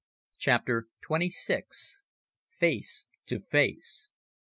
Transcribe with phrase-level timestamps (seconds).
[0.39, 2.01] CHAPTER TWENTY SIX.
[2.49, 4.09] FACE TO FACE.